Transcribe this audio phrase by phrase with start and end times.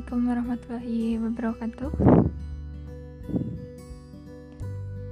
[0.00, 1.92] Assalamualaikum warahmatullahi wabarakatuh.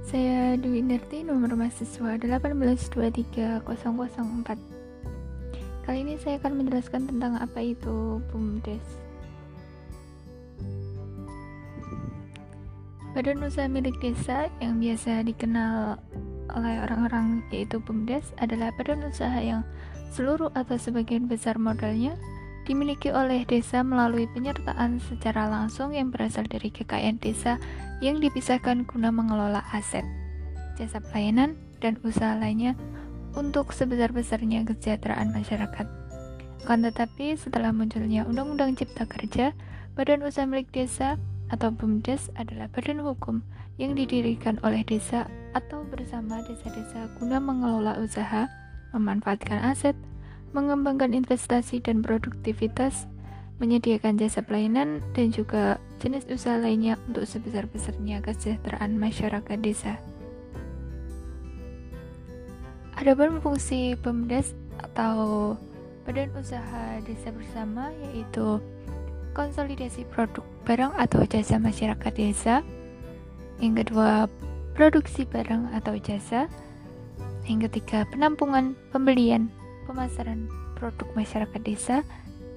[0.01, 3.69] Saya Dwi Nerti, nomor mahasiswa 1823004
[5.85, 8.81] Kali ini saya akan menjelaskan tentang apa itu BUMDes.
[13.13, 16.01] Badan Usaha Milik Desa yang biasa dikenal
[16.49, 19.61] oleh orang-orang yaitu BUMDes adalah badan usaha yang
[20.09, 22.17] seluruh atau sebagian besar modalnya
[22.69, 27.57] dimiliki oleh desa melalui penyertaan secara langsung yang berasal dari kekayaan desa
[27.97, 30.05] yang dipisahkan guna mengelola aset,
[30.77, 32.77] jasa pelayanan, dan usaha lainnya
[33.33, 35.89] untuk sebesar-besarnya kesejahteraan masyarakat.
[36.69, 39.57] Akan tetapi, setelah munculnya Undang-Undang Cipta Kerja,
[39.97, 41.17] Badan Usaha Milik Desa
[41.49, 43.41] atau BUMDes adalah badan hukum
[43.81, 45.25] yang didirikan oleh desa
[45.57, 48.45] atau bersama desa-desa guna mengelola usaha,
[48.93, 49.97] memanfaatkan aset,
[50.51, 53.05] mengembangkan investasi dan produktivitas,
[53.59, 59.99] menyediakan jasa pelayanan, dan juga jenis usaha lainnya untuk sebesar-besarnya kesejahteraan masyarakat desa.
[62.99, 65.55] Adapun fungsi BUMDes atau
[66.03, 68.59] Badan Usaha Desa Bersama yaitu
[69.37, 72.59] konsolidasi produk barang atau jasa masyarakat desa.
[73.63, 74.27] Yang kedua,
[74.75, 76.51] produksi barang atau jasa.
[77.47, 79.47] Yang ketiga, penampungan, pembelian,
[79.89, 80.45] pemasaran
[80.77, 82.05] produk masyarakat desa.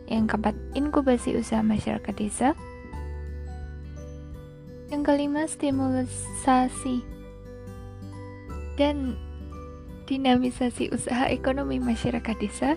[0.04, 2.52] Yang keempat, inkubasi usaha masyarakat desa.
[4.92, 7.00] Yang kelima, stimulasi
[8.76, 9.16] dan
[10.04, 12.76] dinamisasi usaha ekonomi masyarakat desa.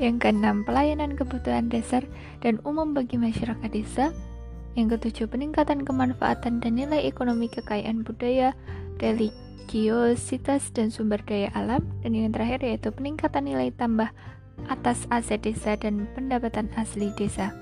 [0.00, 2.08] Yang keenam, pelayanan kebutuhan dasar
[2.40, 4.16] dan umum bagi masyarakat desa.
[4.72, 8.56] Yang ketujuh, peningkatan kemanfaatan dan nilai ekonomi kekayaan budaya,
[8.96, 14.08] religi, religiositas dan sumber daya alam, dan yang terakhir yaitu peningkatan nilai tambah
[14.66, 17.52] atas aset desa dan pendapatan asli desa.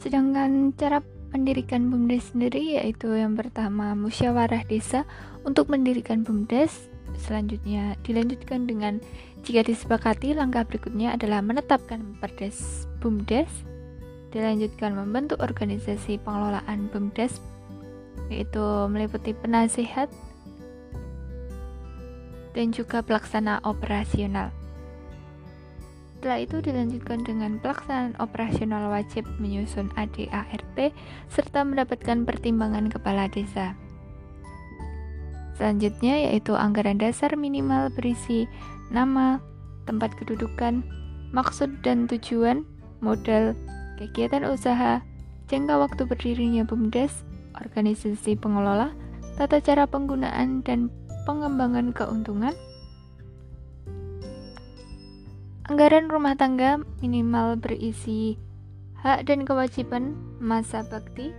[0.00, 1.04] Sedangkan cara
[1.34, 5.04] mendirikan BUMDes sendiri yaitu yang pertama musyawarah desa
[5.42, 6.88] untuk mendirikan BUMDes,
[7.20, 9.02] selanjutnya dilanjutkan dengan
[9.42, 13.50] jika disepakati langkah berikutnya adalah menetapkan perdes BUMDes,
[14.32, 17.49] dilanjutkan membentuk organisasi pengelolaan BUMDes
[18.30, 20.08] yaitu meliputi penasihat
[22.54, 24.54] dan juga pelaksana operasional.
[26.20, 30.92] Setelah itu dilanjutkan dengan pelaksanaan operasional wajib menyusun ADART
[31.32, 33.72] serta mendapatkan pertimbangan kepala desa.
[35.56, 38.44] Selanjutnya yaitu anggaran dasar minimal berisi
[38.92, 39.40] nama,
[39.88, 40.84] tempat kedudukan,
[41.32, 42.68] maksud dan tujuan,
[43.00, 43.56] modal,
[43.96, 45.00] kegiatan usaha,
[45.48, 47.24] jangka waktu berdirinya BUMDes,
[47.60, 48.92] organisasi pengelola,
[49.36, 50.88] tata cara penggunaan dan
[51.28, 52.56] pengembangan keuntungan,
[55.70, 58.34] anggaran rumah tangga minimal berisi
[59.00, 61.30] hak dan kewajiban masa bakti,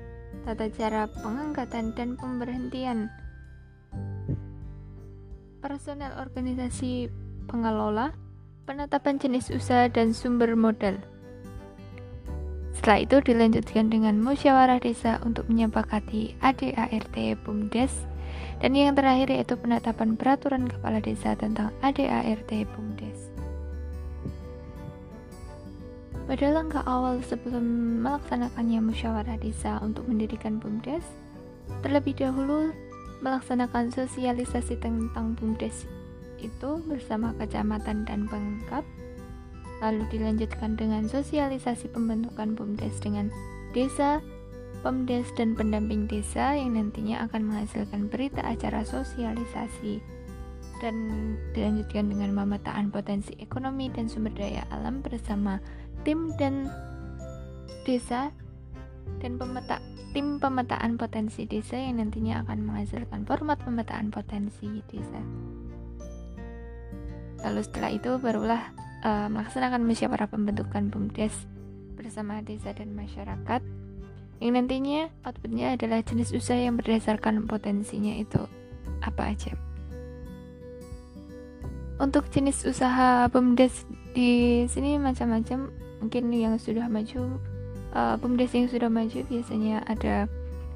[0.47, 3.11] tata cara pengangkatan dan pemberhentian,
[5.61, 7.11] personel organisasi
[7.45, 8.15] pengelola,
[8.65, 10.97] penetapan jenis usaha dan sumber modal.
[12.81, 17.13] Setelah itu dilanjutkan dengan musyawarah desa untuk menyepakati ADART
[17.45, 17.93] BUMDes
[18.57, 23.29] dan yang terakhir yaitu penetapan peraturan kepala desa tentang ADART BUMDes.
[26.25, 31.05] Pada langkah awal sebelum melaksanakannya musyawarah desa untuk mendirikan BUMDes,
[31.85, 32.73] terlebih dahulu
[33.21, 35.85] melaksanakan sosialisasi tentang BUMDes
[36.41, 38.81] itu bersama kecamatan dan pengkap
[39.81, 43.33] Lalu dilanjutkan dengan sosialisasi pembentukan BUMDes dengan
[43.73, 44.21] desa,
[44.85, 50.01] PEMDes, dan pendamping desa yang nantinya akan menghasilkan berita acara sosialisasi
[50.81, 50.95] dan
[51.53, 55.61] dilanjutkan dengan pemetaan potensi ekonomi dan sumber daya alam bersama
[56.01, 56.65] tim dan
[57.85, 58.33] desa
[59.21, 59.77] dan pemeta
[60.11, 65.21] tim pemetaan potensi desa yang nantinya akan menghasilkan format pemetaan potensi desa.
[67.41, 68.63] Lalu setelah itu barulah
[69.03, 71.33] uh, melaksanakan musyawarah pembentukan BUMDes
[71.97, 73.61] bersama desa dan masyarakat
[74.41, 78.41] yang nantinya outputnya adalah jenis usaha yang berdasarkan potensinya itu
[79.05, 79.53] apa aja.
[82.01, 83.85] Untuk jenis usaha BUMDes
[84.17, 85.69] di sini macam-macam,
[86.01, 87.37] mungkin yang sudah maju
[87.93, 90.25] uh, BUMDes yang sudah maju biasanya ada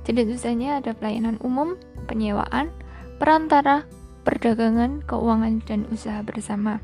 [0.05, 1.73] jenis usahanya ada pelayanan umum,
[2.05, 2.69] penyewaan,
[3.17, 3.89] perantara,
[4.21, 6.77] perdagangan, keuangan dan usaha bersama.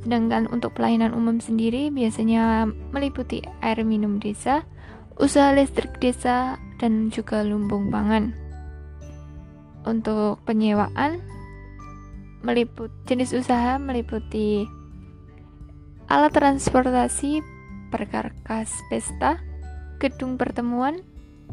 [0.00, 4.64] Sedangkan untuk pelayanan umum sendiri biasanya meliputi air minum desa,
[5.20, 8.32] usaha listrik desa, dan juga lumbung pangan.
[9.84, 11.20] Untuk penyewaan,
[12.40, 14.64] meliput jenis usaha meliputi
[16.08, 17.44] alat transportasi,
[17.92, 19.38] perkarkas pesta,
[20.00, 21.04] gedung pertemuan,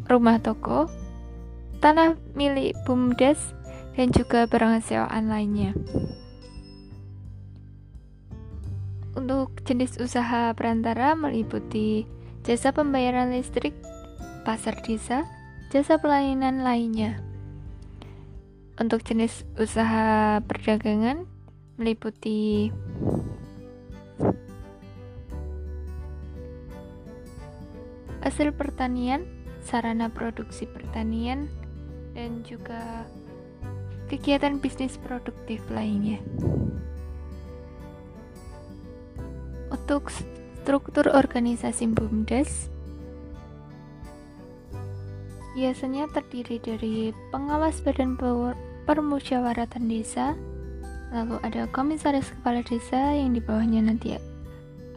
[0.07, 0.87] rumah toko,
[1.83, 3.53] tanah milik BUMDes,
[3.99, 5.75] dan juga barang sewaan lainnya.
[9.17, 12.05] Untuk jenis usaha perantara meliputi
[12.45, 13.73] jasa pembayaran listrik,
[14.45, 15.25] pasar desa,
[15.73, 17.17] jasa pelayanan lainnya.
[18.77, 21.25] Untuk jenis usaha perdagangan
[21.81, 22.69] meliputi
[28.21, 29.25] hasil pertanian,
[29.65, 31.49] sarana produksi pertanian,
[32.13, 33.09] dan juga
[34.13, 36.21] kegiatan bisnis produktif lainnya.
[39.87, 42.67] Untuk struktur organisasi BUMDes
[45.55, 48.19] biasanya terdiri dari pengawas badan
[48.83, 50.35] permusyawaratan desa,
[51.15, 54.11] lalu ada komisaris kepala desa yang di bawahnya nanti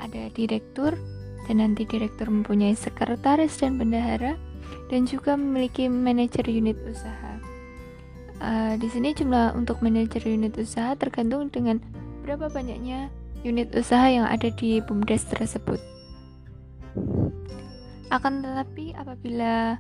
[0.03, 0.99] ada direktur,
[1.47, 4.35] dan nanti direktur mempunyai sekretaris dan bendahara,
[4.91, 7.39] dan juga memiliki manajer unit usaha.
[8.43, 11.79] Uh, di sini jumlah untuk manajer unit usaha tergantung dengan
[12.27, 13.07] berapa banyaknya
[13.43, 15.81] unit usaha yang ada di BUMDes tersebut.
[18.11, 19.79] Akan tetapi apabila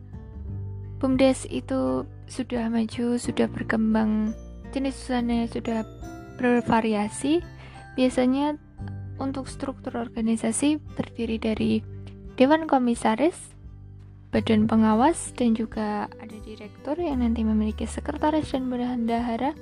[1.02, 4.36] BUMDes itu sudah maju, sudah berkembang,
[4.70, 5.82] jenis usahanya sudah
[6.38, 7.42] bervariasi,
[7.98, 8.56] biasanya
[9.20, 11.72] untuk struktur organisasi terdiri dari
[12.40, 13.36] dewan komisaris,
[14.32, 19.52] badan pengawas, dan juga ada direktur yang nanti memiliki sekretaris dan bendahara,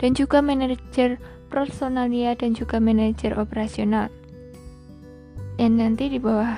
[0.00, 1.18] dan juga manajer
[1.52, 4.08] personalia dan juga manajer operasional.
[5.60, 6.56] Dan nanti di bawah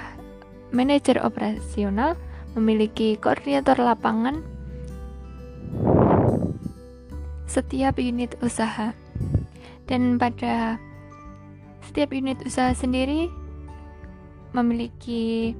[0.71, 2.15] manajer operasional
[2.55, 4.39] memiliki koordinator lapangan
[7.51, 8.95] setiap unit usaha.
[9.85, 10.79] Dan pada
[11.85, 13.29] setiap unit usaha sendiri
[14.55, 15.53] memiliki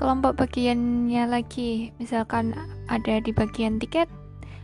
[0.00, 1.92] kelompok bagiannya lagi.
[2.00, 2.56] Misalkan
[2.88, 4.08] ada di bagian tiket,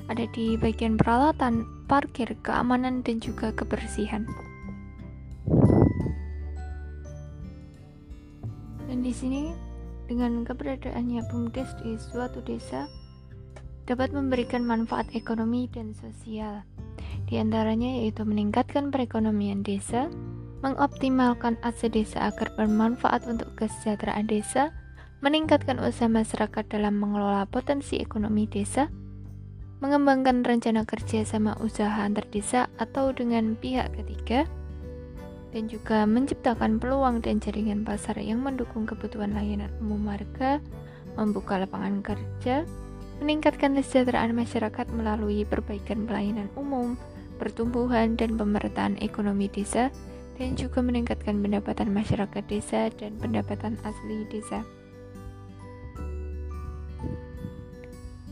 [0.07, 4.27] ada di bagian peralatan, parkir, keamanan, dan juga kebersihan.
[8.87, 9.51] Dan di sini,
[10.07, 12.87] dengan keberadaannya BUMDes di suatu desa,
[13.87, 16.63] dapat memberikan manfaat ekonomi dan sosial.
[17.27, 20.07] Di antaranya yaitu meningkatkan perekonomian desa,
[20.63, 24.71] mengoptimalkan aset desa agar bermanfaat untuk kesejahteraan desa,
[25.23, 28.87] meningkatkan usaha masyarakat dalam mengelola potensi ekonomi desa,
[29.81, 34.49] mengembangkan rencana kerja sama usaha antar desa atau dengan pihak ketiga,
[35.53, 40.61] dan juga menciptakan peluang dan jaringan pasar yang mendukung kebutuhan layanan umum warga,
[41.17, 42.65] membuka lapangan kerja,
[43.21, 47.01] meningkatkan kesejahteraan masyarakat melalui perbaikan pelayanan umum,
[47.41, 49.89] pertumbuhan dan pemerataan ekonomi desa,
[50.37, 54.61] dan juga meningkatkan pendapatan masyarakat desa dan pendapatan asli desa.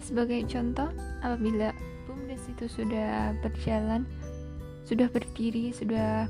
[0.04, 0.92] Sebagai contoh,
[1.24, 1.72] apabila
[2.04, 4.04] BUMDes itu sudah berjalan,
[4.84, 6.28] sudah berdiri, sudah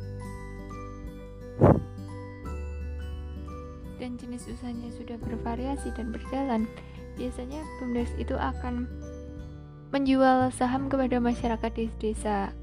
[3.99, 6.71] dan jenis usahanya sudah bervariasi dan berjalan,
[7.19, 8.87] biasanya BUMDes itu akan
[9.91, 12.55] menjual saham kepada masyarakat di desa.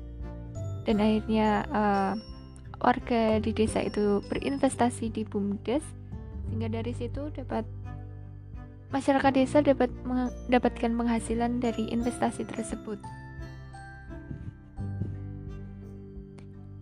[0.87, 2.13] Dan akhirnya uh,
[2.79, 5.83] warga di desa itu berinvestasi di BUMDes
[6.47, 7.63] sehingga dari situ dapat
[8.91, 12.99] masyarakat desa dapat mendapatkan penghasilan dari investasi tersebut.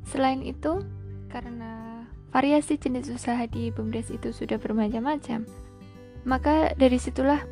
[0.09, 0.81] Selain itu,
[1.29, 5.45] karena variasi jenis usaha di BUMDes itu sudah bermacam-macam,
[6.25, 7.45] maka dari situlah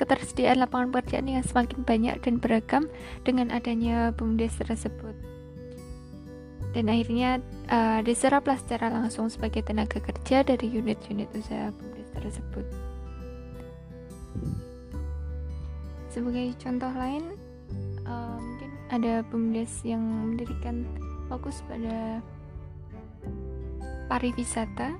[0.00, 2.88] ketersediaan lapangan pekerjaan yang semakin banyak dan beragam
[3.28, 5.12] dengan adanya BUMDes tersebut.
[6.72, 12.87] Dan akhirnya uh, diseraplah secara langsung sebagai tenaga kerja dari unit-unit usaha BUMDes tersebut.
[16.08, 17.36] Sebagai contoh lain,
[18.08, 20.88] uh, mungkin ada BUMDes yang mendirikan
[21.28, 22.24] fokus pada
[24.08, 24.96] pariwisata,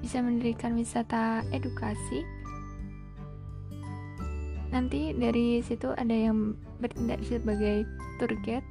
[0.00, 2.24] bisa mendirikan wisata edukasi.
[4.70, 7.84] Nanti dari situ ada yang bertindak sebagai
[8.22, 8.64] tour guide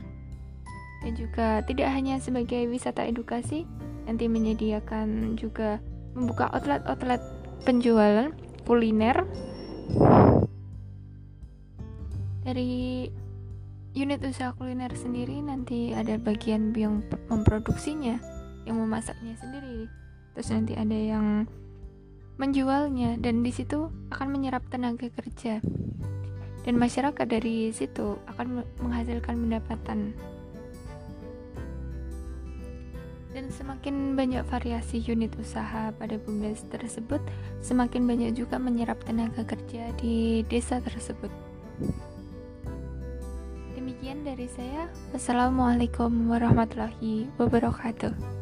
[1.03, 3.67] dan juga tidak hanya sebagai wisata edukasi,
[4.07, 5.79] nanti menyediakan juga
[6.15, 7.21] membuka outlet-outlet
[7.63, 8.31] penjualan
[8.63, 9.25] kuliner
[12.45, 13.09] dari
[13.93, 18.17] unit usaha kuliner sendiri nanti ada bagian yang memproduksinya
[18.69, 19.89] yang memasaknya sendiri.
[20.37, 21.49] Terus nanti ada yang
[22.39, 25.59] menjualnya dan di situ akan menyerap tenaga kerja.
[26.63, 30.13] Dan masyarakat dari situ akan menghasilkan pendapatan
[33.29, 37.21] Dan semakin banyak variasi unit usaha pada BUMDes tersebut,
[37.61, 41.29] semakin banyak juga menyerap tenaga kerja di desa tersebut.
[43.77, 44.89] Demikian dari saya.
[45.13, 48.38] Wassalamualaikum warahmatullahi wabarakatuh.